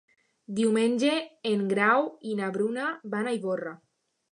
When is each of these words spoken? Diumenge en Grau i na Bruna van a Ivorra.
Diumenge 0.59 1.17
en 1.51 1.61
Grau 1.75 2.09
i 2.33 2.35
na 2.41 2.51
Bruna 2.57 2.89
van 3.15 3.29
a 3.29 3.37
Ivorra. 3.41 3.79